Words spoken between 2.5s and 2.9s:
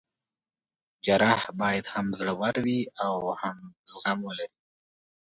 وي